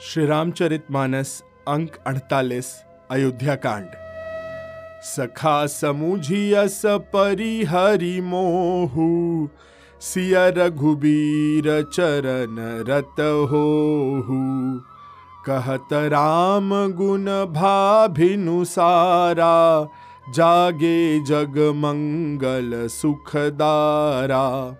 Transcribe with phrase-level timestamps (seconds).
[0.00, 3.86] श्री रामचरित मानस अंक अड़तालीस, अयोध्या कांड।
[5.02, 9.48] सखा समुझियस परिहरि मोहु,
[10.00, 14.38] सिया रघुबीर चरण रत होहु।
[15.46, 19.88] कहत राम गुण भाभिनुसारा
[20.34, 24.76] जागे जग मंगल सुखदारा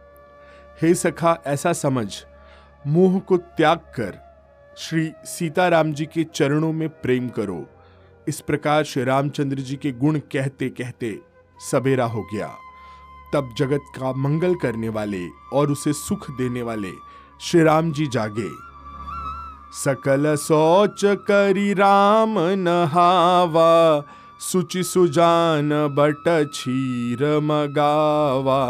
[0.82, 2.25] हे सखा, ऐसा समझ,
[2.87, 4.27] मोह को त्याग कर
[4.80, 7.66] श्री सीताराम जी के चरणों में प्रेम करो।
[8.28, 11.19] इस प्रकार श्री रामचंद्र जी के गुण कहते कहते
[11.70, 12.46] सवेरा हो गया।
[13.34, 16.92] तब जगत का मंगल करने वाले और उसे सुख देने वाले
[17.41, 18.48] श्री राम जी जागे।
[19.84, 24.05] सकल सोच करी राम नहावा,
[24.41, 28.64] सुचि सुजान बट छीर मगावा।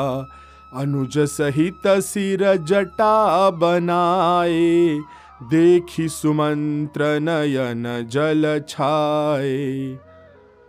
[0.74, 5.00] अनुज सहित सिर जटा बनाए
[5.40, 9.98] देखी सुमंत्र नयन जल छाए।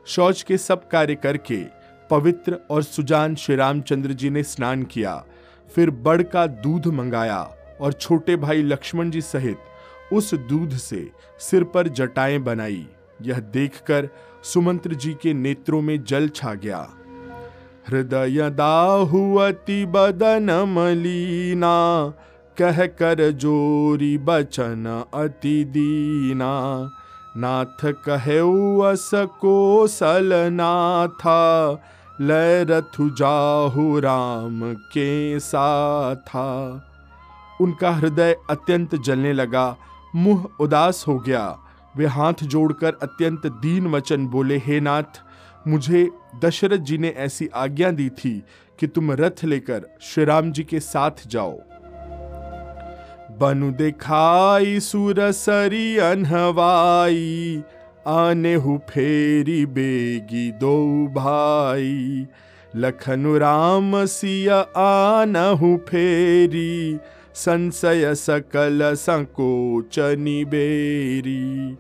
[0.07, 1.57] शौच के सब कार्य करके
[2.09, 5.15] पवित्र और सुजान श्री रामचंद्र जी ने स्नान किया,
[5.69, 7.41] फिर बड़ का दूध मंगाया
[7.81, 11.07] और छोटे भाई लक्ष्मण जी सहित उस दूध से
[11.39, 12.87] सिर पर जटाएँ बनाई।
[13.21, 14.09] यह देखकर
[14.43, 16.87] सुमंत्र जी के नेत्रों में जल छा गया।
[17.89, 21.77] हृदय दाहुअति बदन मलीना
[22.61, 26.91] कह कर जोरी बचन अति दीना।
[27.37, 28.39] नाथ कहे
[28.91, 29.11] अस
[29.91, 31.71] सल नाथा
[32.21, 36.47] लय रथु जाहु राम के साथा।
[37.61, 39.77] उनका हृदय अत्यंत जलने लगा,
[40.15, 41.57] मुँह उदास हो गया।
[41.97, 45.21] वे हाथ जोड़कर अत्यंत दीन वचन बोले, हे नाथ,
[45.67, 46.09] मुझे
[46.45, 48.43] दशरथ जी ने ऐसी आज्ञा दी थी
[48.79, 51.59] कि तुम रथ लेकर श्री राम जी के साथ जाओ।
[53.39, 57.63] बनु दिखाई सुरसरी अनहवाई।
[58.07, 62.27] आने हु फेरी बेगी दो भाई।
[62.75, 66.99] लखनु राम सिया आनहु फेरी।
[67.35, 71.77] संशय सकल संकोचनी बेरी।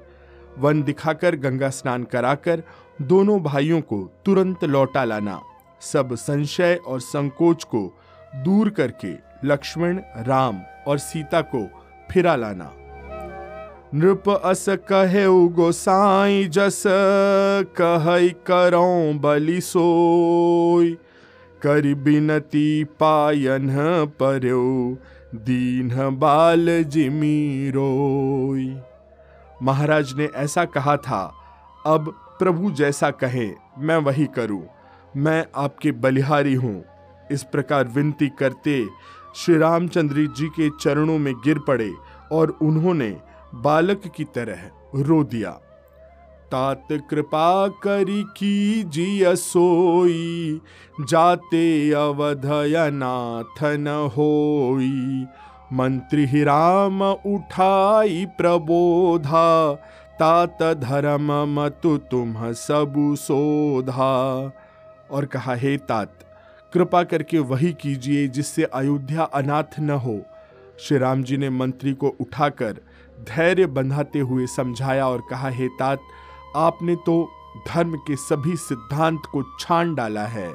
[0.59, 2.63] वन दिखाकर गंगा स्नान कराकर
[3.01, 5.41] दोनों भाइयों को तुरंत लौटा लाना।
[5.81, 7.99] सब संशय और संकोच को
[8.35, 11.69] दूर करके लक्ष्मण, राम और सीता को
[12.11, 12.73] फिरा लाना।
[13.95, 16.83] नृप अस कहे गोसाई जस
[17.81, 20.97] कह करो बलि सोई।
[21.61, 23.69] कर बिनती पायन
[24.19, 24.97] पर्यो,
[25.35, 28.79] दीन बाल जिमी रोई।
[29.63, 31.33] महाराज ने ऐसा कहा था,
[31.85, 34.67] अब प्रभु जैसा कहे, मैं वही करूँ।
[35.17, 36.83] मैं आपके बलिहारी हूँ।
[37.31, 38.85] इस प्रकार विनती करते
[39.35, 41.93] श्री रामचंद्र जी के चरणों में गिर पड़े
[42.31, 43.17] और उन्होंने
[43.55, 45.51] बालक की तरह रो दिया।
[46.51, 50.61] तात कृपा करी की जी सोई,
[51.01, 55.25] जाते अवधय नाथ न होई।
[55.73, 59.73] मंत्री ही राम उठाई प्रबोधा,
[60.19, 64.51] तात धर्म मतु तुम सबु सोधा।
[65.11, 66.13] और कहा, हे तात
[66.73, 70.21] कृपा करके वही कीजिए जिससे अयोध्या अनाथ न हो।
[70.79, 72.81] श्री राम जी ने मंत्री को उठाकर
[73.19, 75.99] धैर्य बंधाते हुए समझाया और कहा, हे तात,
[76.55, 77.29] आपने तो
[77.67, 80.53] धर्म के सभी सिद्धांत को छान डाला है।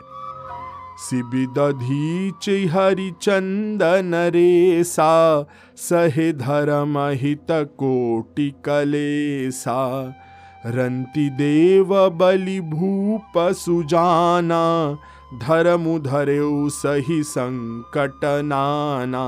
[0.99, 5.47] सिबिदधीच हरिचंदन रेसा,
[5.77, 10.15] सहे धर्म हित कोटि कलेसा।
[10.67, 14.97] रंति देव बलि भूप सुजाना
[15.43, 16.41] धर्म धरे
[16.71, 19.25] सही संकट नाना।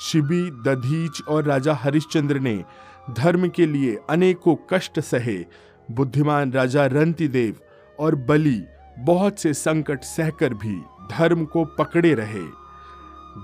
[0.00, 2.64] शिबी, दधीच और राजा हरिश्चंद्र ने
[3.10, 5.44] धर्म के लिए अनेकों कष्ट सहे।
[5.90, 7.56] बुद्धिमान राजा रंतिदेव
[7.98, 8.64] और बलि
[8.98, 10.82] बहुत से संकट सहकर भी
[11.18, 12.44] धर्म को पकड़े रहे।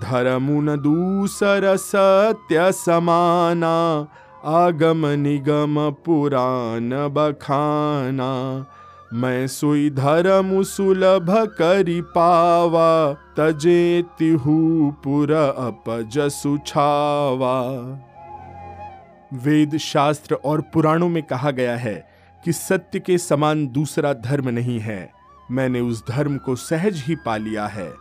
[0.02, 4.06] धर्म न दूसर सत्य समाना,
[4.44, 8.64] आगम निगम पुराण बखाना।
[9.12, 17.60] मैं सुई धर्म सुलभ करी पावा तजे तिहु पुर अपजसु छावा।
[19.32, 21.94] वेद शास्त्र और पुराणों में कहा गया है
[22.44, 25.12] कि सत्य के समान दूसरा धर्म नहीं है।
[25.50, 27.92] मैंने उस धर्म को सहज ही पा लिया है।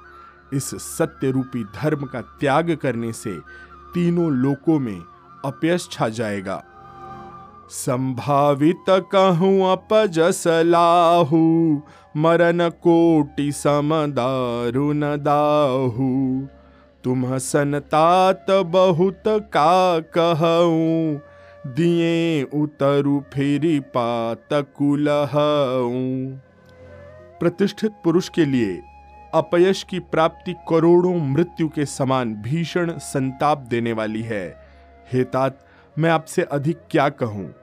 [0.54, 3.40] इस सत्य रूपी धर्म का त्याग करने से
[3.94, 5.00] तीनों लोकों में
[5.46, 6.64] अपयश छा जाएगा।
[7.72, 11.38] संभावित कहूँ अपजस लाहू
[12.18, 16.10] मरन कोटि समदारुन दाहू।
[17.04, 21.22] तुम सनतात बहुत का कहूँ,
[21.68, 23.66] दिए उतरु फिर
[23.96, 25.18] पातकुलहऊं
[27.40, 28.82] प्रतिष्ठित पुरुष के लिए
[29.34, 34.46] अपयश की प्राप्ति करोड़ों मृत्यु के समान भीषण संताप देने वाली है।
[35.14, 35.60] हेतात
[36.00, 37.54] मैं आपसे अधिक क्या कहूँ?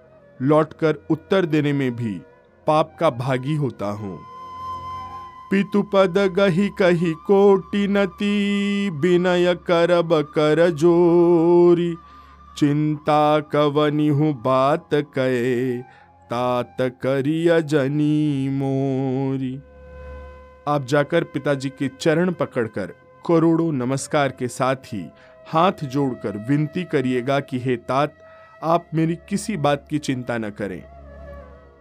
[0.42, 2.20] लौटकर उत्तर देने में भी
[2.66, 4.18] पाप का भागी होता हूँ।
[5.50, 11.94] पितुपद गही कही कोटि नति, विनय करब कर जोरी।
[12.58, 15.78] चिंता कवनी हूँ बात कहे,
[16.24, 19.60] तात करिय जनी मोरी।
[20.68, 22.94] आप जाकर पिताजी के चरण पकड़कर
[23.26, 25.04] करोड़ों नमस्कार के साथ ही
[25.48, 28.14] हाथ जोड़कर विनती करिएगा कि हे तात
[28.62, 30.82] आप मेरी किसी बात की चिंता न करें।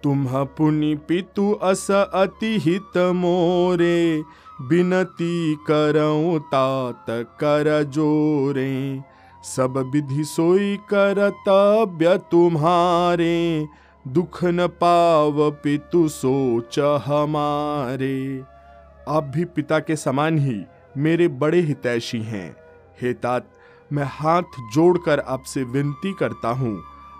[0.03, 4.23] तुम पुनि पितु अस अति हित मोरे,
[4.61, 9.01] बिनती करऊं तात कर जोरे।
[9.43, 13.67] सब विधि सोई करतव्य तुम्हारे,
[14.07, 18.43] दुख न पाव पितु सोच हमारे।
[19.09, 20.63] आप भी पिता के समान ही
[20.97, 22.55] मेरे बड़े हितैषी हैं।
[23.01, 23.49] हे तात
[23.93, 26.77] मैं हाथ जोड़कर आपसे विनती करता हूँ।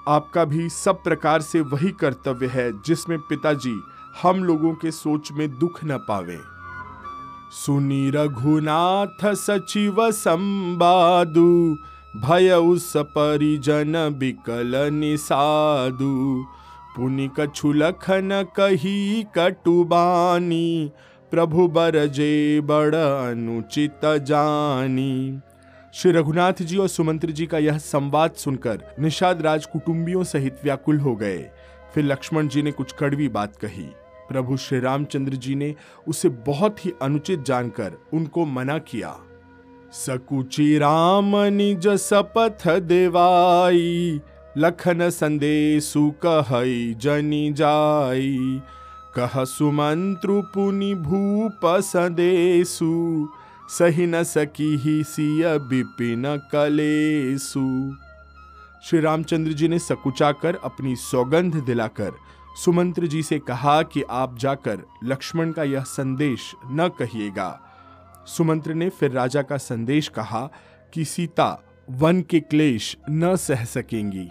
[0.07, 3.75] आपका भी सब प्रकार से वही कर्तव्य है जिसमें पिताजी
[4.21, 6.37] हम लोगों के सोच में दुख न पावे।
[7.55, 11.49] सुनी रघुनाथ सचिव संबादु
[12.17, 16.45] भय उस परिजन बिकल निसादु
[16.95, 20.91] पुनि कछु लखन कही कटुबानी
[21.31, 25.39] प्रभु बरजे बड़ अनुचित जानी।
[25.93, 30.97] श्री रघुनाथ जी और सुमंत्र जी का यह संवाद सुनकर निषाद राज कुटुंबियों सहित व्याकुल
[30.97, 31.37] हो गए।
[31.93, 33.85] फिर लक्ष्मण जी ने कुछ कड़वी बात कही।
[34.29, 35.75] प्रभु श्री रामचंद्र जी ने
[36.07, 39.15] उसे बहुत ही अनुचित जानकर उनको मना किया।
[39.91, 44.21] सकुचि राम निज सपथ देवाई,
[44.57, 48.61] लखन संदेशु कहई जनी जाई।
[49.15, 52.93] कह सुमंत्रु पुनि भूप संदेशु
[53.69, 57.95] सही न सकी ही सिय बिपिन कलेसु।
[58.83, 62.11] श्री रामचंद्र जी ने सकुचाकर अपनी सौगंध दिलाकर
[62.63, 67.61] सुमंत्र जी से कहा कि आप जाकर लक्ष्मण का यह संदेश न कहिएगा।
[68.27, 70.49] सुमंत्र ने फिर राजा का संदेश कहा
[70.93, 74.29] कि सीता वन के क्लेश न सह सकेंगी।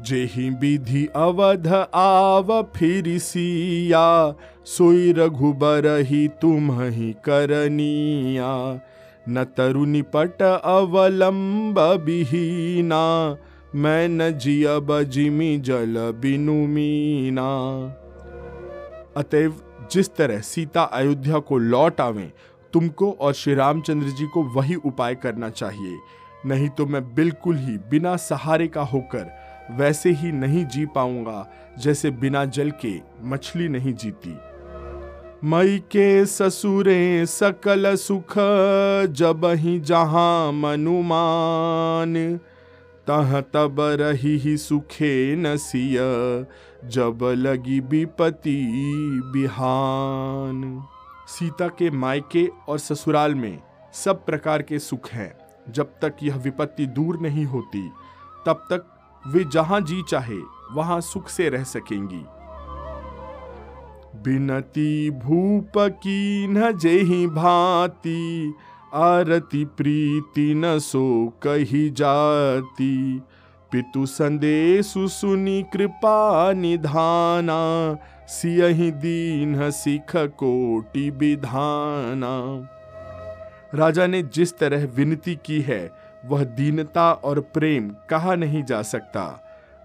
[0.00, 8.80] जेहि विधि अवध आव फिर सिया सोई रघुबर ही तुम ही करनिया।
[9.28, 13.36] न तरुनि पट अवलंब बिहीना,
[13.74, 17.48] मैं न जियब जिमी जल बिनु मीना।
[19.16, 19.54] अतएव
[19.92, 22.32] जिस तरह सीता अयोध्या को लौट आवे,
[22.72, 25.98] तुमको और श्री रामचंद्र जी को वही उपाय करना चाहिए।
[26.46, 32.10] नहीं तो मैं बिल्कुल ही बिना सहारे का होकर वैसे ही नहीं जी पाऊँगा, जैसे
[32.10, 34.36] बिना जल के मछली नहीं जीती।
[35.44, 38.34] मई के ससुरे सकल सुख,
[39.12, 42.36] जब ही जहाँ मनुमान,
[43.06, 45.98] तह तब रही ही सुखे नसिय,
[46.84, 48.70] जब लगी विपति
[49.32, 50.84] बिहान।
[51.28, 53.62] सीता के मायके और ससुराल में
[53.92, 55.34] सब प्रकार के सुख हैं।
[55.72, 57.88] जब तक यह विपत्ति दूर नहीं होती,
[58.46, 58.86] तब तक
[59.26, 60.38] वे जहाँ जी चाहे,
[60.72, 62.24] वहाँ सुख से रह सकेंगी।
[64.22, 68.54] बिनती भूप की न जेही भांति,
[68.94, 73.22] आरती प्रीति न सो कही जाती।
[73.72, 77.96] पितु संदेश सुनी कृपा निधाना,
[78.28, 82.68] सियहि दीन सिख कोटि विधाना
[83.74, 89.24] राजा ने जिस तरह विनती की है वह दीनता और प्रेम कहा नहीं जा सकता।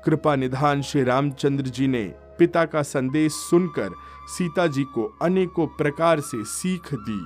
[0.06, 2.04] कृपा निधान श्री रामचंद्र जी ने
[2.40, 3.90] पिता का संदेश सुनकर
[4.28, 7.20] सीता जी को अनेकों प्रकार से सीख दी।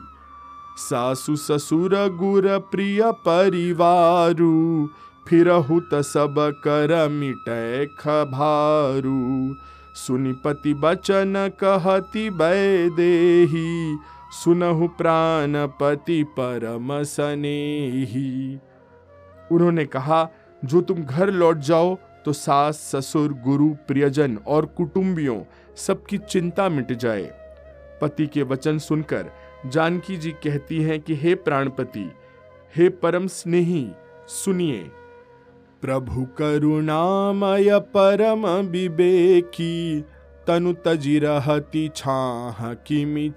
[0.77, 4.87] सासु ससुर गुर प्रिय परिवारु
[5.27, 9.55] फिर हुत सब कर मिटय खभारू
[9.95, 13.97] सुनिपति बचन कहती बैदेही
[14.43, 18.59] सुनहु प्राणपति परम सनेही।
[19.53, 20.29] उन्होंने कहा,
[20.65, 25.41] जो तुम घर लौट जाओ तो सास, ससुर, गुरु, प्रियजन और कुटुंबियों
[25.75, 27.31] सबकी चिंता मिट जाए।
[28.01, 29.31] पति के वचन सुनकर
[29.65, 32.11] जानकी जी कहती हैं कि, हे प्राणपति,
[32.75, 33.91] हे परम स्नेही,
[34.27, 34.91] सुनिए।
[35.81, 40.05] प्रभु करुणामय परम विवेकी,
[40.47, 43.33] तनु तजी रहती छाह किमि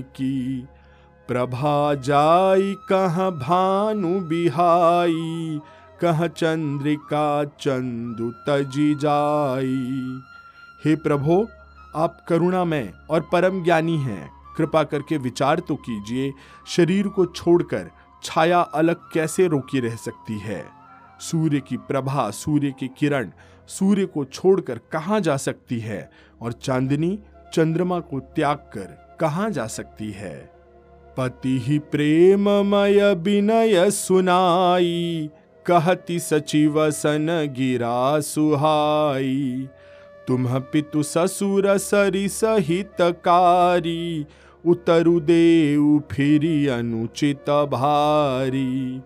[0.00, 0.66] की
[1.28, 5.60] प्रभा जाई कहाँ भानु बिहाई,
[6.00, 10.20] कह चंद्रिका चंदु तजी जाई।
[10.84, 11.48] हे प्रभो,
[11.96, 16.32] आप करुणामय और परम ज्ञानी हैं। कृपा करके विचार तो कीजिए,
[16.66, 17.90] शरीर को छोड़कर
[18.22, 20.66] छाया अलग कैसे रोकी रह सकती है?
[21.20, 23.30] सूर्य की प्रभा, सूर्य की किरण,
[23.68, 26.10] सूर्य को छोड़कर कहाँ जा सकती है?
[26.42, 27.18] और चांदनी
[27.54, 30.53] चंद्रमा को त्याग कर कहाँ जा सकती है?
[31.16, 35.30] पति ही प्रेममय विनय सुनाई,
[35.66, 39.68] कहती सचिव सन गिरा सुहाई।
[40.28, 44.26] तुम पितु ससुर सरी सहितकारी
[44.64, 49.02] उतरु देऊ फिरी अनुचित भारी।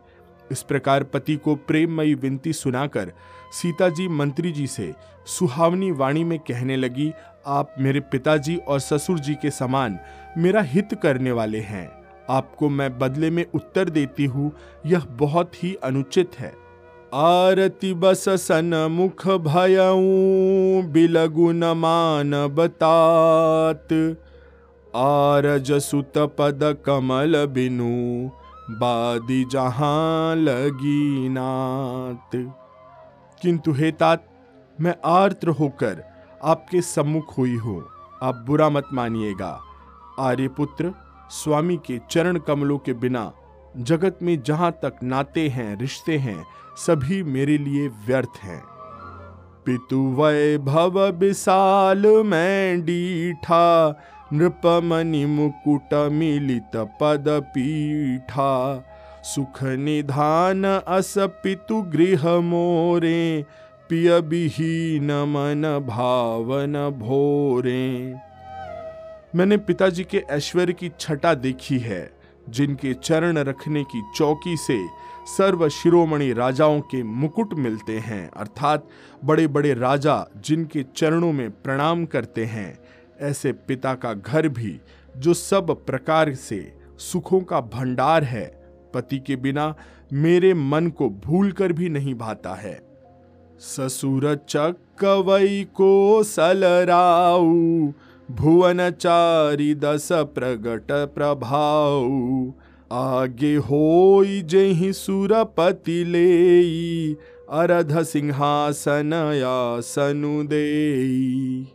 [0.53, 3.12] इस प्रकार पति को प्रेममयी विनती सुनाकर
[3.53, 4.93] सीता जी मंत्री जी से
[5.27, 7.12] सुहावनी वाणी में कहने लगी,
[7.47, 9.99] आप मेरे पिताजी और ससुर जी के समान
[10.38, 11.98] मेरा हित करने वाले हैं।
[12.31, 14.53] आपको मैं बदले में उत्तर देती हूँ,
[14.87, 16.53] यह बहुत ही अनुचित है।
[17.15, 24.17] आरती बस सन मुख भयऊ बिलगुन मान बतात।
[24.97, 28.29] आरज सुत पद कमल बिनु,
[28.71, 32.31] बादी जहाँ लगी नात।
[33.43, 34.29] किंतु हे तात,
[34.81, 36.05] मैं आर्द्र होकर
[36.45, 37.87] आपके सम्मुख हुई हूँ।
[38.23, 39.61] आप बुरा मत मानिएगा।
[40.19, 40.93] आर्यपुत्र
[41.31, 43.33] स्वामी के चरण कमलों के बिना
[43.77, 46.45] जगत में जहाँ तक नाते हैं, रिश्ते हैं,
[46.77, 48.63] सभी मेरे लिए व्यर्थ हैं।
[49.67, 53.67] पितु वैभव विशाल मैं डीठा
[54.33, 58.85] नृपमणि मुकुट मिलित पद पीठा।
[59.23, 63.45] सुख निधान अस पितु गृह मोरे
[63.89, 68.15] पिय विहीन मन भावन भोरे।
[69.37, 72.11] मैंने पिताजी के ऐश्वर्य की छटा देखी है,
[72.49, 74.87] जिनके चरण रखने की चौकी से
[75.37, 78.89] सर्व शिरोमणि राजाओं के मुकुट मिलते हैं, अर्थात
[79.25, 82.79] बड़े बड़े राजा जिनके चरणों में प्रणाम करते हैं।
[83.21, 84.81] ऐसे पिता का घर भी,
[85.17, 88.47] जो सब प्रकार से सुखों का भंडार है,
[88.95, 89.75] पति के बिना
[90.13, 92.81] मेरे मन को भूल कर भी नहीं भाता है।
[93.61, 97.93] ससुर चकवई को सलराऊ
[98.31, 102.53] भुवन चारि दस प्रगट प्रभाऊ
[102.93, 107.17] आगे होई जही सुरपति लेई,
[107.51, 109.13] अरध सिंहासन
[109.47, 111.67] आसनु देई।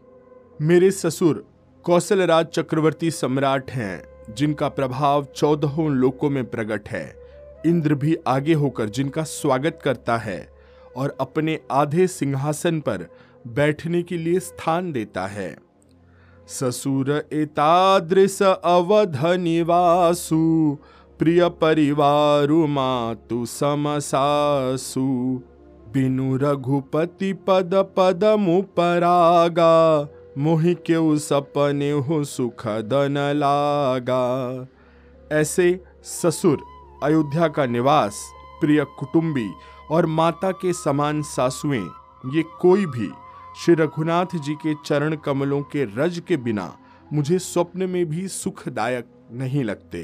[0.62, 1.46] मेरे ससुर
[1.84, 4.04] कौशलराज चक्रवर्ती सम्राट हैं,
[4.36, 7.16] जिनका प्रभाव चौदहों लोकों में प्रकट है।
[7.66, 10.50] इंद्र भी आगे होकर जिनका स्वागत करता है
[10.98, 13.08] और अपने आधे सिंहासन पर
[13.48, 15.73] बैठने के लिए स्थान देता है।
[16.48, 20.78] ससुर एतादृश अवध निवासु,
[21.20, 25.02] प्रिय परिवारु मातु समसासु।
[25.94, 29.74] बिनु रघुपति पद पद मुपरागा
[30.38, 34.24] मोहि के सपने हो सुख दन लागा।
[35.32, 36.64] ऐसे ससुर
[37.04, 38.24] अयोध्या का निवास,
[38.62, 39.50] प्रिय कुटुंबी
[39.92, 41.90] और माता के समान सासुएँ,
[42.26, 43.10] ये कोई भी
[43.58, 46.78] श्री रघुनाथ जी के चरण कमलों के रज के बिना
[47.14, 50.02] मुझे स्वप्न में भी सुखदायक नहीं लगते।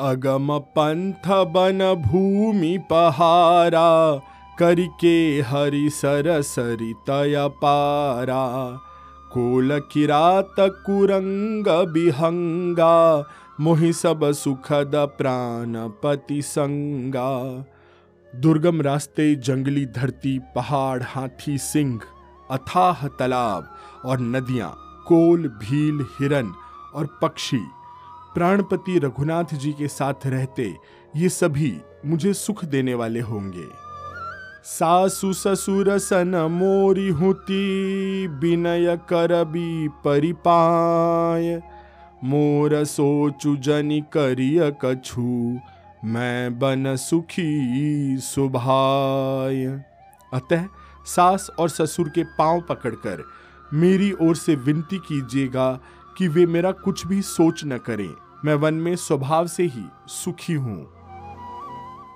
[0.00, 4.16] अगम पंथ बन भूमि पहारा,
[4.58, 8.46] करके हरि सर सरि तय पारा।
[9.32, 13.24] कोल किरात कुरंग बिहंगा,
[13.60, 17.64] मोहि सब सुखद प्राणपति संगा
[18.36, 22.00] दुर्गम रास्ते, जंगली धरती, पहाड़, हाथी, सिंह,
[22.50, 24.70] अथाह तालाब और नदियाँ,
[25.06, 26.52] कोल, भील, हिरन
[26.94, 27.60] और पक्षी।
[28.34, 30.76] प्राणपति रघुनाथ जी के साथ रहते
[31.16, 33.66] ये सभी मुझे सुख देने वाले होंगे।
[34.64, 41.62] सासु ससुर सन मोरी हुती, विनय करबी परिपाय।
[42.24, 45.58] मोर सोचु जनि करिय कछु
[46.04, 49.66] मैं बन सुखी सुभाय।
[50.34, 50.64] अतः
[51.06, 53.22] सास और ससुर के पाँव पकड़कर
[53.74, 55.80] मेरी ओर से विनती कीजिएगा
[56.18, 58.14] कि वे मेरा कुछ भी सोच न करें।
[58.44, 60.84] मैं वन में स्वभाव से ही सुखी हूँ।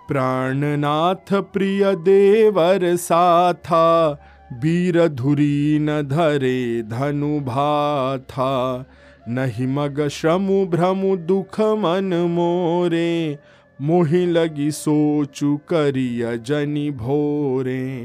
[0.08, 4.12] प्राणनाथ प्रिय देवर साथा,
[4.52, 8.84] वीर धुरी न धरे धनु भाथा।
[9.28, 13.38] नहीं मग श्रमु भ्रमु दुख मन मोरे
[13.82, 18.04] मोहि लगी सोचु करिय जनी भोरे।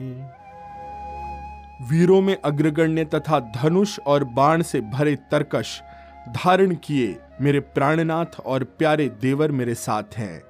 [1.89, 5.81] वीरों में अग्रगण्य तथा धनुष और बाण से भरे तरकश
[6.29, 10.43] धारण किए मेरे प्राणनाथ और प्यारे देवर मेरे साथ हैं।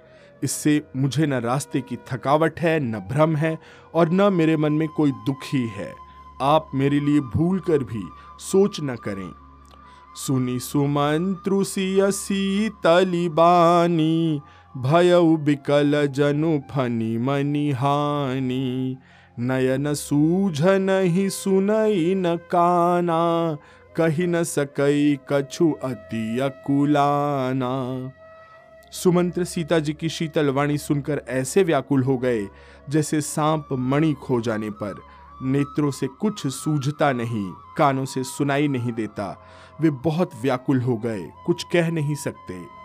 [0.44, 3.58] इससे मुझे न रास्ते की थकावट है, न भ्रम है
[3.94, 5.70] और न मेरे मन में कोई दुख ही।
[6.42, 8.04] आप मेरे लिए भूल कर भी
[8.40, 9.32] सोच न करें।
[10.16, 14.42] सुनी सुमंत्रुसिय शीतली बानी
[14.78, 18.98] भय बिकल जनु फनी मनी हानि।
[19.40, 23.58] नयन सूझ नहीं सुनई न काना।
[23.96, 28.12] कही न सकई कछु अति अकुलाना।
[28.92, 32.48] सुमंत्र सीता जी की शीतल वाणी सुनकर ऐसे व्याकुल हो गए,
[32.90, 34.96] जैसे सांप मणि खो जाने पर।
[35.44, 39.48] नेत्रों से कुछ सूझता नहीं, कानों से सुनाई नहीं देता।
[39.82, 42.77] वे बहुत व्याकुल हो गए, कुछ कह नहीं सकते।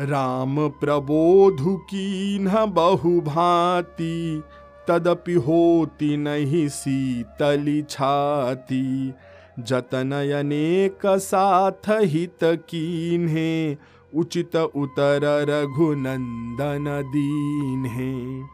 [0.00, 4.42] राम प्रबोधु की न बहु भांति
[4.88, 9.12] तदपि होती नहीं शीतली छाती।
[9.58, 13.76] जतन अनेक साथ हित कीन्हे,
[14.12, 18.48] उचित उतर रघुनंदन दीन है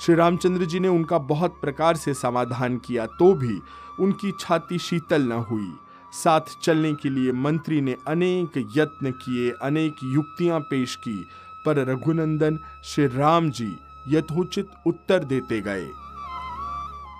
[0.00, 3.58] श्री रामचंद्र जी ने उनका बहुत प्रकार से समाधान किया तो भी
[4.00, 5.72] उनकी छाती शीतल न हुई।
[6.14, 11.16] साथ चलने के लिए मंत्री ने अनेक यत्न किए, अनेक युक्तियाँ पेश की,
[11.66, 13.70] पर रघुनंदन श्री राम जी
[14.08, 15.86] यथोचित उत्तर देते गए।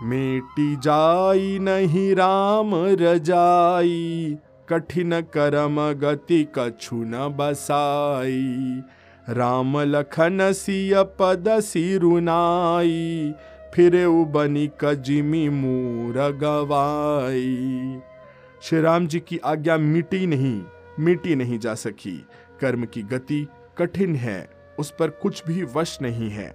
[0.03, 4.37] मेटी जाई नहीं राम रजाई,
[4.69, 8.83] कठिन करम गति कछु न बसाई।
[9.29, 13.33] राम लखन सिय पद सिरुनाई,
[13.75, 18.01] फिर बनी कजिमी मूर गवाई।
[18.65, 20.63] श्री राम जी की आज्ञा मिटी नहीं
[21.01, 22.27] मिटी नहीं जा सकी।
[22.61, 23.47] कर्म की गति
[23.79, 26.49] कठिन है उस पर कुछ भी वश नहीं है।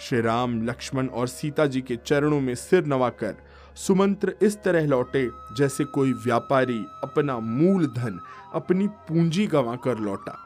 [0.00, 3.34] श्री राम लक्ष्मण और सीता जी के चरणों में सिर नवाकर
[3.76, 8.18] सुमंत्र इस तरह लौटे जैसे कोई व्यापारी अपना मूल धन
[8.54, 10.36] अपनी पूंजी गंवा कर लौटा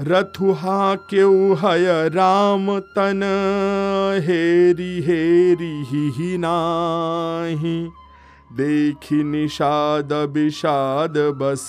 [0.00, 3.22] रथुहा क्यों हय राम तन
[4.26, 8.01] हेरी हेरी ही, ही नाही।
[8.52, 11.68] देखी निषाद विषाद बस,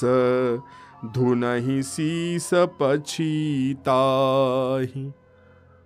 [1.05, 5.11] धुनहि शीस पछीताही।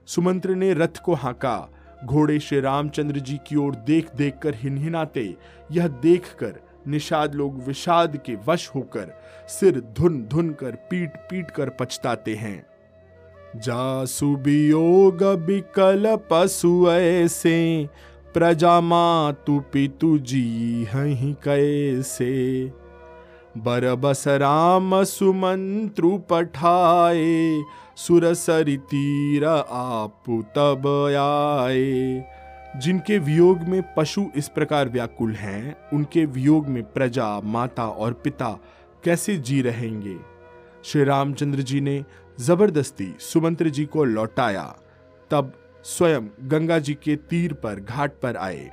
[0.07, 1.69] सुमंत्र ने रथ को हाका,
[2.05, 5.35] घोड़े श्री रामचंद्र जी की ओर देख देख कर हिनहिनाते,
[5.71, 6.53] यह देखकर
[6.87, 12.67] निषाद लोग विषाद के वश होकर सिर धुन धुन कर पीट पीट कर पछताते हैं।
[13.55, 17.89] जासु वियोग बिकल पशु ऐसे
[18.37, 22.65] प्रजा मातु पितु जी हही कैसे?
[23.57, 27.63] बरबस राम सुमंत्रु पठाए
[27.97, 30.87] सुरसरी तीर आप तब
[31.67, 32.25] आए।
[32.79, 38.59] जिनके वियोग में पशु इस प्रकार व्याकुल हैं, उनके वियोग में प्रजा, माता और पिता
[39.03, 40.17] कैसे जी रहेंगे?
[40.83, 42.05] श्री रामचंद्र जी ने
[42.39, 44.75] ज़बरदस्ती सुमंत्र जी को लौटाया।
[45.31, 45.53] तब
[45.87, 48.69] स्वयं गंगा जी के तीर पर, घाट पर आए।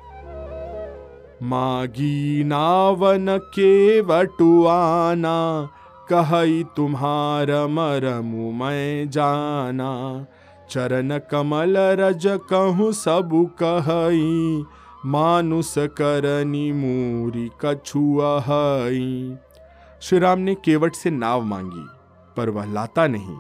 [1.43, 5.39] मागी नावन के वटुआना
[6.11, 9.93] कहई तुम्हार मरमु मैं जाना।
[10.71, 13.31] चरण कमल रज कहूँ सब
[13.63, 14.65] कहई,
[15.07, 19.37] मानुष करनी मूरी कछुअहई
[20.03, 21.87] श्री राम ने केवट से नाव मांगी,
[22.37, 23.37] पर वह लाता नहीं।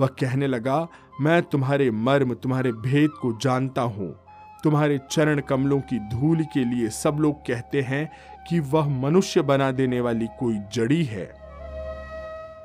[0.00, 0.86] वह कहने लगा
[1.20, 4.14] मैं तुम्हारे मर्म, तुम्हारे भेद को जानता हूँ।
[4.64, 8.10] तुम्हारे चरण कमलों की धूल के लिए सब लोग कहते हैं
[8.48, 11.26] कि वह मनुष्य बना देने वाली कोई जड़ी है।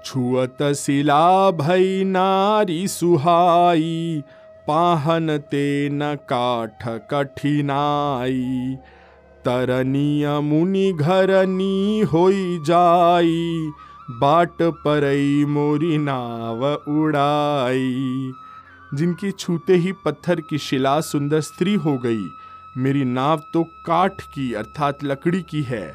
[0.05, 4.23] छुअत शिला भई नारी सुहाई,
[4.67, 8.77] पाहन ते न काठ कठिनाई।
[9.45, 13.71] तरनीय मुनि घरनी होई जाई
[14.19, 18.31] बाट परई मोरी नाव उड़ाई।
[18.93, 22.23] जिनकी छूते ही पत्थर की शिला सुंदर स्त्री हो गई,
[22.77, 25.93] मेरी नाव तो काठ की अर्थात लकड़ी की है।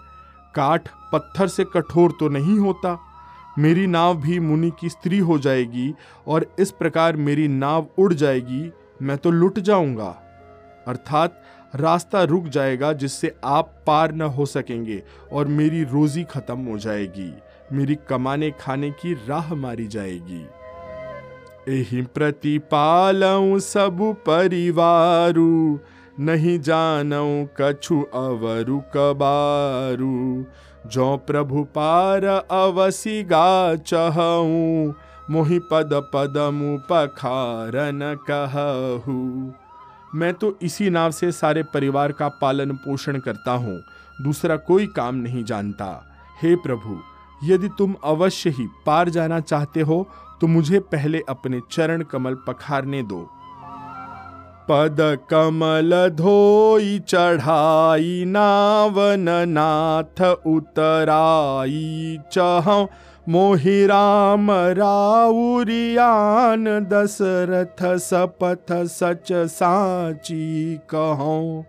[0.54, 2.98] काठ पत्थर से कठोर तो नहीं होता।
[3.58, 5.92] मेरी नाव भी मुनि की स्त्री हो जाएगी
[6.26, 8.70] और इस प्रकार मेरी नाव उड़ जाएगी,
[9.02, 10.08] मैं तो लुट जाऊँगा।
[10.88, 11.42] अर्थात
[11.74, 15.02] रास्ता रुक जाएगा जिससे आप पार न हो सकेंगे
[15.32, 17.32] और मेरी रोजी खत्म हो जाएगी।
[17.72, 20.46] मेरी कमाने खाने की राह मारी जाएगी।
[21.68, 25.78] एहि प्रतिपालऊ सब परिवारु,
[26.20, 30.44] नहीं जानऊ कछु अवरु कबारू।
[30.86, 34.92] जो प्रभु पार अवसी गा चहऊ,
[35.30, 38.00] मोहि पद पदमु पखारन
[38.30, 39.18] कहू
[40.14, 43.80] मैं तो इसी नाव से सारे परिवार का पालन पोषण करता हूँ,
[44.22, 45.88] दूसरा कोई काम नहीं जानता।
[46.42, 46.98] हे प्रभु
[47.44, 50.06] यदि तुम अवश्य ही पार जाना चाहते हो
[50.40, 53.20] तो मुझे पहले अपने चरण कमल पखारने दो।
[54.68, 54.96] पद
[55.30, 62.66] कमल धोई चढ़ाई नावन नाथ उतराई, चह
[63.28, 71.64] मोहि राम राउरियान, दशरथ सपथ सच साची कहूँ।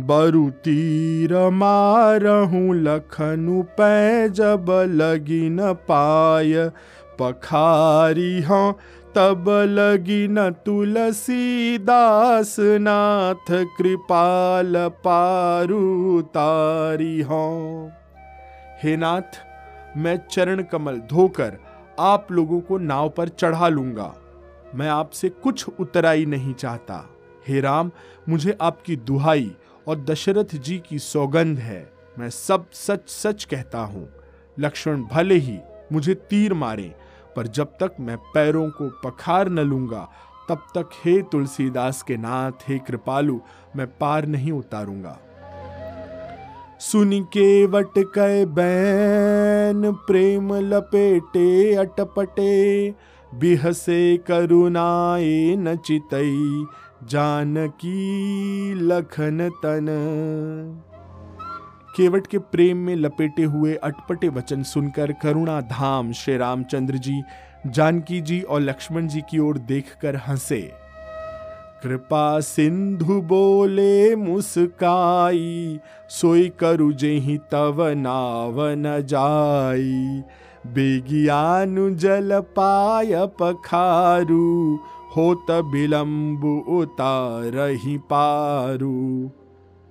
[0.00, 6.70] बरु तीर मारहूँ लखनु पै जब लगी न पाय।
[7.18, 8.72] पखारी हों,
[9.14, 17.90] तब लगी न तुलसी दास नाथ कृपाल पारू तारी हों।
[18.82, 19.40] हे नाथ,
[19.96, 21.58] मैं चरण कमल धोकर
[22.00, 24.14] आप लोगों को नाव पर चढ़ा लूँगा।
[24.74, 27.10] मैं आपसे कुछ उतराई नहीं चाहता।
[27.48, 27.90] हे राम,
[28.28, 29.56] मुझे आपकी दुहाई
[29.88, 34.08] और दशरथ जी की सौगंध है। मैं सब सच सच कहता हूँ।
[34.58, 35.58] लक्ष्मण भले ही
[35.92, 36.94] मुझे तीर मारे,
[37.36, 40.08] पर जब तक मैं पैरों को पखार न लूँगा,
[40.48, 43.40] तब तक हे तुलसीदास के नाथ, हे कृपालु,
[43.76, 45.18] मैं पार नहीं उतारूँगा।
[46.80, 52.94] सुन के वट कै बैन, प्रेम लपेटे अटपटे,
[53.34, 56.66] बिहसे करुणाए न चितई
[57.08, 59.86] जानकी लखन तन।
[61.96, 67.22] केवट के प्रेम में लपेटे हुए अटपटे वचन सुनकर करुणा धाम श्री रामचंद्र जी,
[67.66, 70.60] जानकी जी और लक्ष्मण जी की ओर देखकर हंसे।
[71.82, 80.22] कृपा सिंधु बोले मुस्काई, सोई करु जेहि तव नाव न जाई।
[80.66, 84.80] बेगियानु जल पाय पखारू
[85.16, 89.30] होत बिलम्ब उतारही पारू।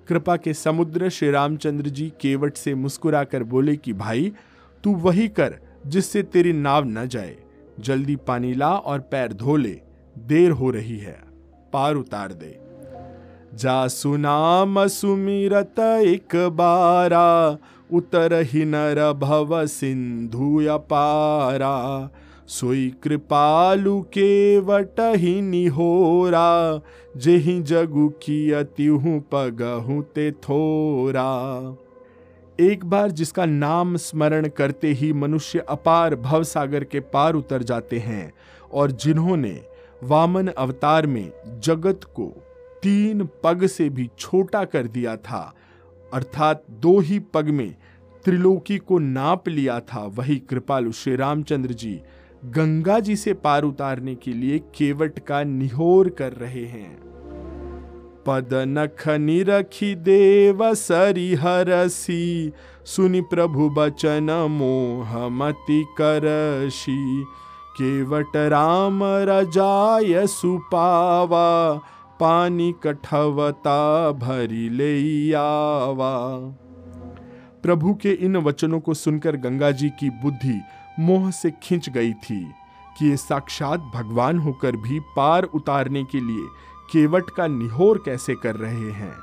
[0.07, 4.33] कृपा के समुद्र श्री रामचंद्र जी केवट से मुस्कुराकर बोले कि, भाई,
[4.83, 5.55] तू वही कर
[5.88, 7.36] जिससे तेरी नाव न जाए।
[7.79, 9.81] जल्दी पानी ला और पैर धो ले।
[10.17, 11.23] देर हो रही है।
[11.73, 12.59] पार उतार दे।
[13.57, 17.57] जा सुनाम सुमिरत एक बारा।
[17.93, 22.09] उतर ही नर भव सिंधु अपारा।
[22.47, 24.58] सोई कृपालु के
[25.17, 26.82] ही निहोरा,
[27.17, 31.29] जेहि जगु की अतिहु पगहु ते थोरा।
[32.60, 37.99] एक बार जिसका नाम स्मरण करते ही मनुष्य अपार भव सागर के पार उतर जाते
[37.99, 38.34] हैं,
[38.73, 39.60] और जिन्होंने
[40.03, 42.25] वामन अवतार में जगत को
[42.84, 45.53] तीन पग से भी छोटा कर दिया था,
[46.13, 47.75] अर्थात दो ही पग में
[48.25, 51.99] त्रिलोकी को नाप लिया था, वही कृपालु श्री रामचंद्र जी
[52.45, 57.03] गंगा जी से पार उतारने के लिए केवट का निहोर कर रहे हैं।
[58.27, 62.51] पद नख निरखी देव सरी हरसी
[62.86, 67.23] सुनि प्रभु बचन मोहमति करशी।
[67.77, 71.73] केवट राम रजाय सुपावा,
[72.19, 76.39] पानी कठवता भरी ले आवा
[77.63, 80.62] प्रभु के इन वचनों को सुनकर गंगा जी की बुद्धि
[80.99, 82.52] मोह से खिंच गई थी
[82.97, 86.47] कि ये साक्षात भगवान होकर भी पार उतारने के लिए
[86.93, 89.13] केवट का निहोर कैसे कर रहे हैं।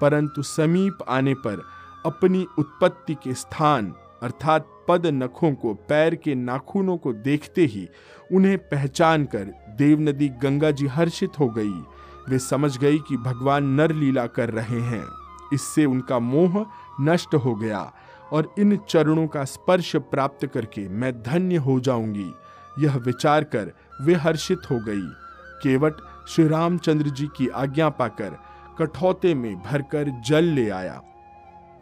[0.00, 1.62] परंतु समीप आने पर
[2.06, 7.88] अपनी उत्पत्ति के स्थान, अर्थात पद नखों को, पैर के नाखूनों को देखते ही
[8.32, 9.44] उन्हें पहचान कर
[9.78, 11.84] देवनदी गंगा जी हर्षित हो गई।
[12.28, 15.04] वे समझ गई कि भगवान नर लीला कर रहे हैं।
[15.52, 16.66] इससे उनका मोह
[17.00, 17.92] नष्ट हो गया
[18.32, 22.34] और इन चरणों का स्पर्श प्राप्त करके मैं धन्य हो जाऊँगी।
[22.78, 25.08] यह विचार कर वे हर्षित हो गई।
[25.62, 25.94] केवट
[26.28, 28.36] श्री रामचंद्र जी की आज्ञा पाकर
[28.78, 31.02] कठौते में भरकर जल ले आया।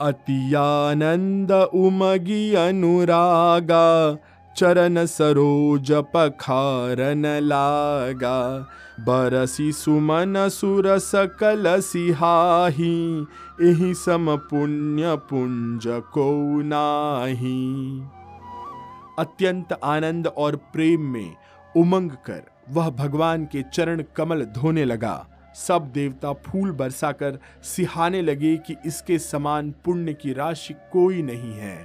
[0.01, 4.17] अतियानंद उमगी अनुरागा,
[4.57, 8.69] चरण सरोज पखारन लागा।
[9.01, 13.27] बरसी सुमन सुर सकल सिहाही
[13.63, 16.31] एहि सम पुण्य पुंज को
[16.63, 18.01] नाही
[19.19, 21.35] अत्यंत आनंद और प्रेम में
[21.77, 28.57] उमंग कर वह भगवान के चरण कमल धोने लगा। सब देवता फूल बरसाकर सिहाने लगे
[28.57, 31.77] कि इसके समान पुण्य की राशि कोई नहीं है।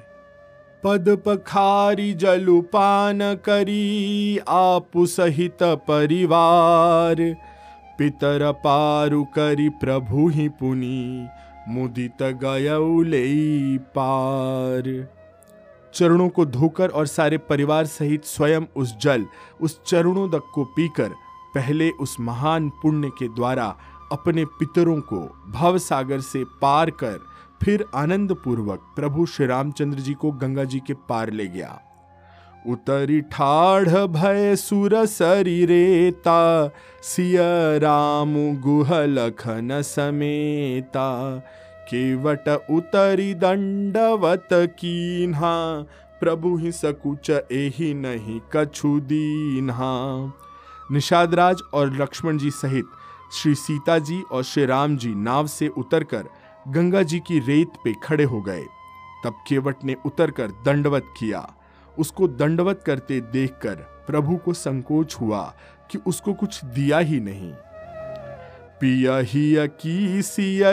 [0.83, 7.15] पद पखारी जलुपान करी आप सहित परिवार,
[7.97, 11.27] पितर पारु करी प्रभु ही पुनि।
[11.67, 12.17] मुदित
[13.95, 14.83] पार।
[15.93, 19.25] चरणों को धोकर और सारे परिवार सहित स्वयं उस जल,
[19.61, 21.09] उस चरणों तक को पीकर,
[21.55, 23.77] पहले उस महान पुण्य के द्वारा
[24.11, 27.19] अपने पितरों को भव सागर से पार कर,
[27.63, 31.81] फिर आनंद पूर्वक प्रभु श्री रामचंद्र जी को गंगा जी के पार ले गया।
[32.67, 37.37] उतरी ठाढ़ भय सुर रेता सिय
[37.79, 41.37] राम गुह लखन समेता।
[41.89, 45.81] केवट उतरी दंडवत कीन्हा,
[46.19, 50.25] प्रभु ही सकुच एही नहीं कछु दीन्हा।
[50.91, 52.85] निषाद राज और लक्ष्मण जी सहित
[53.33, 56.23] श्री सीता जी और श्री राम जी नाव से उतरकर
[56.67, 58.65] गंगा जी की रेत पे खड़े हो गए।
[59.25, 61.54] तब केवट ने उतरकर दंडवत किया।
[61.99, 63.75] उसको दंडवत करते देखकर
[64.07, 65.53] प्रभु को संकोच हुआ
[65.91, 67.53] कि उसको कुछ दिया ही नहीं।
[68.81, 70.21] पिया ही की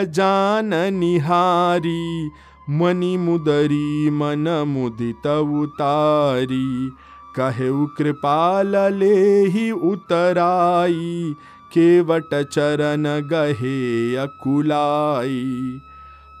[0.05, 2.29] जान निहारी
[2.69, 6.91] मनी मुदरी मन मुदित उतारी।
[7.35, 11.35] कहे कृपाल ले ही उतराई,
[11.73, 15.81] केवट चरण गहे अकुलाई।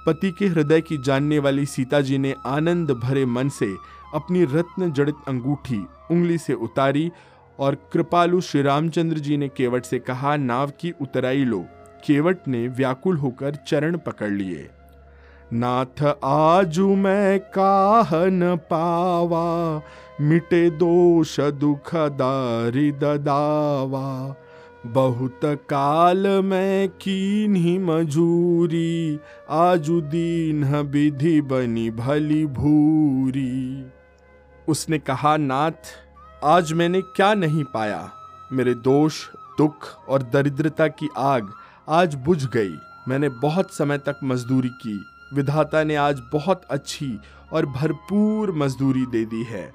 [0.05, 3.75] पति के हृदय की जानने वाली सीता जी ने आनंद भरे मन से
[4.13, 7.11] अपनी रत्न जड़ित अंगूठी उंगली से उतारी
[7.59, 11.65] और कृपालु श्री रामचंद्र जी ने केवट से कहा, नाव की उतराई लो।
[12.05, 14.69] केवट ने व्याकुल होकर चरण पकड़ लिए।
[15.53, 19.81] नाथ, आजू मैं काह न पावा,
[20.21, 24.35] मिटे दोष दुख दारी ददावा
[24.85, 33.92] बहुत काल में कीन्ही मजूरी, आजु दीन विधि बनी भली भूरी।
[34.67, 35.71] उसने कहा, नाथ,
[36.43, 38.11] आज मैंने क्या नहीं पाया?
[38.51, 41.53] मेरे दोष, दुख और दरिद्रता की आग
[41.89, 42.75] आज बुझ गई।
[43.07, 47.19] मैंने बहुत समय तक मजदूरी की। विधाता ने आज बहुत अच्छी
[47.53, 49.73] और भरपूर मजदूरी दे दी है।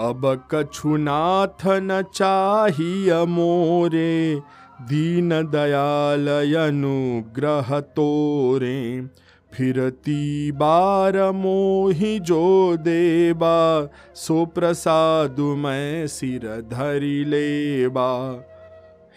[0.00, 4.42] अब कछुनाथ न चाहिए मोरे,
[4.80, 9.10] दीन दयाल अनुग्रह तोरे।
[9.54, 18.10] फिरती बार मोहि जो देबा, सो प्रसाद मैं सिर धरी लेबा।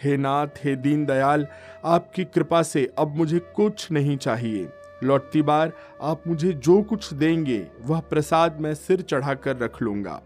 [0.04, 1.48] हे नाथ, हे दीन दयाल,
[1.86, 4.68] आपकी कृपा से अब मुझे कुछ नहीं चाहिए।
[5.04, 5.72] लौटती बार
[6.02, 10.22] आप मुझे जो कुछ देंगे, वह प्रसाद मैं सिर चढ़ाकर रख लूँगा।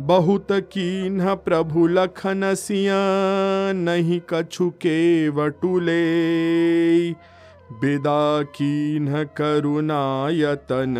[0.00, 2.98] बहुत कीन प्रभु लखन सिया,
[3.72, 6.02] नहीं कछु के वटुले
[7.80, 10.94] बेदा कीन करुणायतन,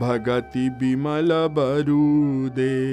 [0.00, 2.86] भगति बिमल बरूदे।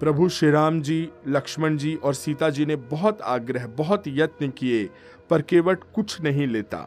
[0.00, 4.90] प्रभु श्री राम जी, लक्ष्मण जी और सीता जी ने बहुत आग्रह, बहुत यत्न किए,
[5.30, 6.78] पर केवट कुछ नहीं लेता।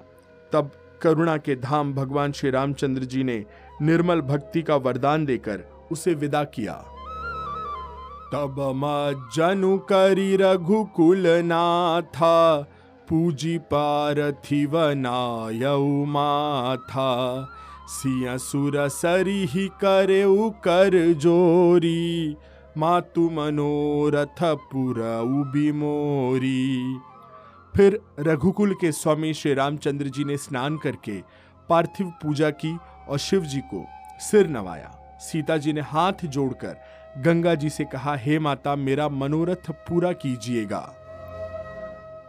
[0.54, 3.46] तब करुणा के धाम भगवान श्री रामचंद्र जी ने
[3.82, 6.74] निर्मल भक्ति का वरदान देकर उसे विदा किया।
[8.34, 12.70] तब मनु करी रघुकुल नाथा
[13.10, 17.12] पूजी पार्थिव नायऊ माथा।
[17.88, 22.36] सिया सुर सरी ही करे जोरी।
[22.78, 26.98] मातु मनोरथ पुरा उबी मोरी
[27.76, 31.22] फिर रघुकुल के स्वामी श्री रामचंद्र जी ने स्नान करके
[31.70, 32.78] पार्थिव पूजा की
[33.10, 33.86] और शिव जी को
[34.20, 36.76] सिर नवाया। सीता जी ने हाथ जोड़कर
[37.18, 41.03] गंगा जी से कहा, हे माता, मेरा मनोरथ पूरा कीजिएगा।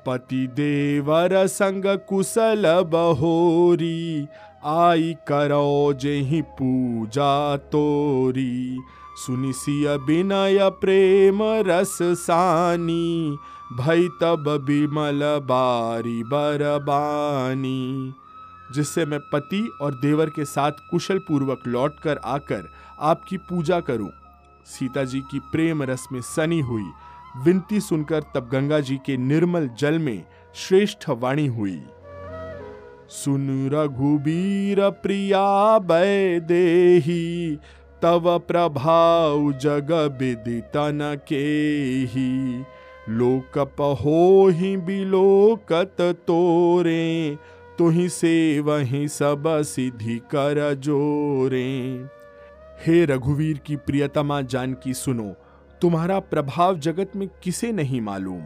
[0.07, 4.27] पति देवर संग कुशल बहोरी।
[4.65, 8.81] आई करो जेहि पूजा तोरी।
[9.17, 13.39] सुनिसिय विनय प्रेम रस सानी।
[13.73, 18.13] भई तब बिमल बारी बरबानी।
[18.75, 24.11] जिससे मैं पति और देवर के साथ कुशल पूर्वक लौट कर आकर आपकी पूजा करूँ।
[24.67, 26.87] सीता जी की प्रेम रस में सनी हुई
[27.37, 31.83] विनती सुनकर तब गंगा जी के निर्मल जल में श्रेष्ठ वाणी हुई।
[33.09, 37.59] सुन रघुबीर प्रिया बै देही,
[38.03, 41.45] तव प्रभाव जग विदितन के
[42.05, 42.65] ही
[43.09, 47.39] लोक पहो ही बिलोकत तोरे,
[47.79, 51.71] तुही से वही सब सिद्धि कर जोरे।
[52.87, 55.35] हे रघुवीर की प्रियतमा जानकी सुनो
[55.85, 58.41] तुम्हारा प्रभाव जगत में किसे नहीं मालूम?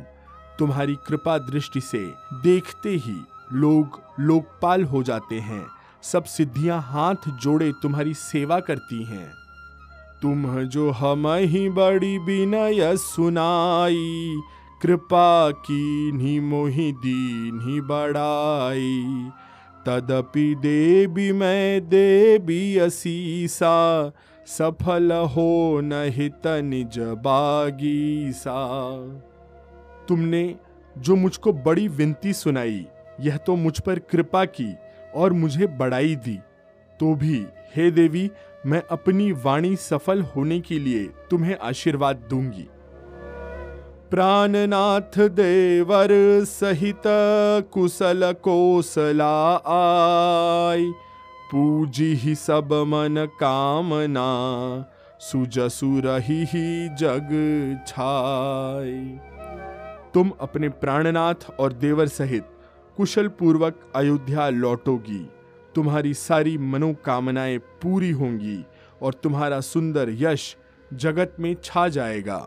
[0.58, 5.66] तुम्हारी कृपा दृष्टि से देखते ही लोग लोकपाल हो जाते हैं।
[6.02, 9.32] सब सिद्धियाँ हाथ जोड़े तुम्हारी सेवा करती हैं।
[10.22, 14.40] तुम जो हम ही बड़ी विनय सुनाई,
[14.82, 19.30] कृपा की नी मोहि दीन बड़ाई
[19.86, 24.10] तदपि देवी मैं देवी असीसा
[24.48, 28.60] सफल हो नहित निज बागीसा
[30.08, 30.54] तुमने
[30.98, 32.86] जो मुझको बड़ी विनती सुनाई,
[33.20, 34.74] यह तो मुझ पर कृपा की
[35.14, 36.38] और मुझे बड़ाई दी।
[37.00, 38.30] तो भी, हे देवी,
[38.66, 42.66] मैं अपनी वाणी सफल होने के लिए तुम्हें आशीर्वाद दूँगी।
[44.10, 46.08] प्राणनाथ देवर
[46.44, 47.02] सहित
[47.72, 49.34] कुशल कोसला
[49.66, 51.07] आय।
[51.50, 54.28] पूजी ही सब मन कामना
[55.20, 57.30] सुजसु रही ही जग
[57.86, 58.92] छाय
[60.14, 62.44] तुम अपने प्राणनाथ और देवर सहित
[62.96, 65.30] कुशल पूर्वक अयोध्या लौटोगी।
[65.74, 68.64] तुम्हारी सारी मनोकामनाएँ पूरी होंगी
[69.02, 70.56] और तुम्हारा सुंदर यश
[70.92, 72.38] जगत में छा जाएगा।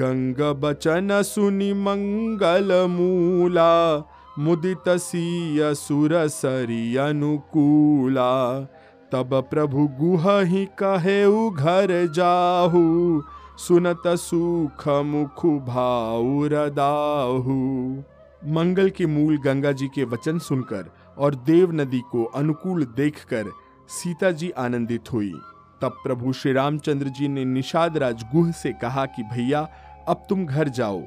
[0.00, 3.98] गंग बचन सुनि मंगल मूला
[4.38, 8.60] मुदित सीय सुर सरी अनुकूला।
[9.12, 13.22] तब प्रभु गुह ही कहे घर जाहू।
[13.58, 16.44] सुनत सुख मुख भाऊ
[18.52, 23.44] मंगल के मूल गंगा जी के वचन सुनकर और देव नदी को अनुकूल देखकर
[23.88, 25.32] सीता जी आनंदित हुई।
[25.82, 29.68] तब प्रभु श्री रामचंद्र जी ने निषाद राज गुह से कहा कि, भैया,
[30.08, 31.02] अब तुम घर जाओ।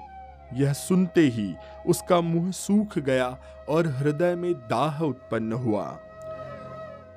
[0.53, 1.53] यह सुनते ही
[1.87, 3.37] उसका मुँह सूख गया
[3.69, 5.99] और हृदय में दाह उत्पन्न हुआ।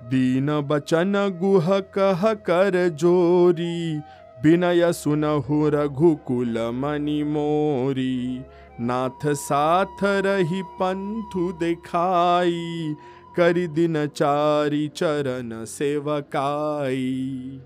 [0.05, 4.01] दीन बचन गुह कह कर जोरी,
[4.43, 8.45] विनय सुनहु रघुकुल मणि मोरी।
[8.81, 12.95] नाथ साथ रही पंथु दिखाई,
[13.37, 17.61] करी दिन चारी चरण सेवकाई।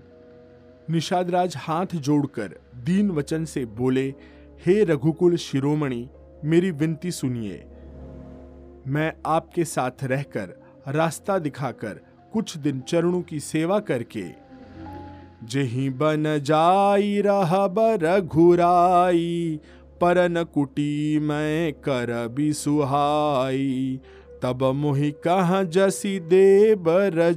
[0.89, 4.13] निषाद राज हाथ जोड़कर दीन वचन से बोले
[4.59, 6.07] हे रघुकुल शिरोमणि,
[6.43, 7.63] मेरी विनती सुनिए।
[8.87, 10.49] मैं आपके साथ रहकर
[10.87, 11.99] रास्ता दिखाकर
[12.33, 14.23] कुछ दिन चरणों की सेवा करके,
[15.43, 19.59] जही बन जाई रहा बर घुराई,
[20.01, 23.99] परन कुटी मैं कर भी सुहाई
[24.43, 26.83] तब मोहि कहा जसी देव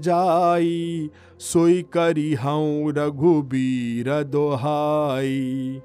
[0.01, 1.09] जाई
[1.43, 5.81] सोई करी हूँ रघुबीर दोहाई।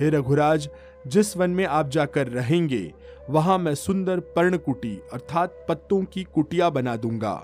[0.00, 0.68] हे रघुराज,
[1.06, 2.92] जिस वन में आप जाकर रहेंगे,
[3.30, 7.34] वहाँ मैं सुंदर पर्णकुटी अर्थात पत्तों की कुटिया बना दूँगा।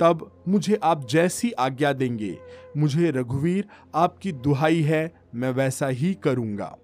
[0.00, 2.36] तब मुझे आप जैसी आज्ञा देंगे,
[2.76, 6.76] मुझे रघुवीर आपकी दुहाई है, मैं वैसा ही करूँगा।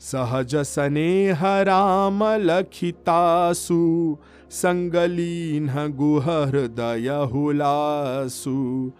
[0.00, 4.16] सहज स्नेह राम लखितासु,
[4.50, 8.92] संगलीन गुह हृदय हुलासु।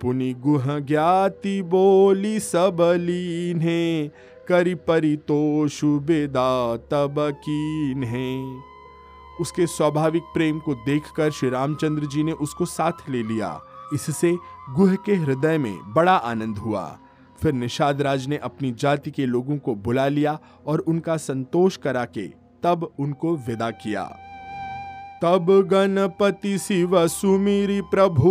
[0.00, 3.60] पुनि गुह ज्ञाति बोली सबलीन
[4.50, 8.62] करी परितोषु बेदा तब कीन है
[9.40, 13.60] उसके स्वाभाविक प्रेम को देखकर श्री रामचंद्र जी ने उसको साथ ले लिया।
[13.94, 14.32] इससे
[14.70, 16.84] गुह के हृदय में बड़ा आनंद हुआ।
[17.42, 22.04] फिर निषाद राज ने अपनी जाति के लोगों को बुला लिया और उनका संतोष करा
[22.04, 22.26] के
[22.62, 24.04] तब उनको विदा किया।
[25.22, 28.30] तब गणपति शिव सुमिरी प्रभु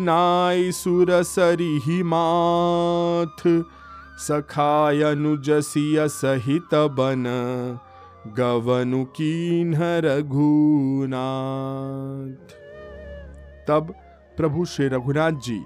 [0.00, 3.46] नाय सुर सरी माथ
[4.18, 7.24] सखाय अनुजसिय सहित बन
[8.36, 11.12] गवनु कीन्ह रघुनाथ
[13.68, 13.94] तब
[14.36, 15.64] प्रभु श्री रघुनाथ जी,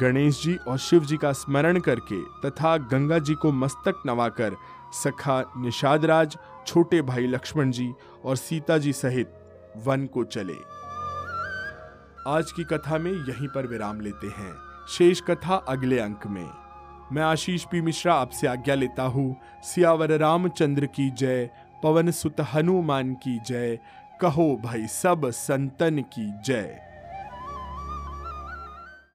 [0.00, 4.56] गणेश जी और शिव जी का स्मरण करके तथा गंगा जी को मस्तक नवाकर
[4.92, 7.92] सखा निषादराज, छोटे भाई लक्ष्मण जी
[8.24, 9.32] और सीता जी सहित
[9.86, 10.56] वन को चले।
[12.28, 14.54] आज की कथा में यहीं पर विराम लेते हैं।
[14.88, 16.65] शेष कथा अगले अंक में।
[17.12, 21.50] मैं आशीष पी मिश्रा आपसे आज्ञा लेता हूँ। सियावर रामचंद्र की जय,
[21.82, 23.78] पवन सुत हनुमान की जय,
[24.20, 26.85] कहो भाई सब संतन की जय।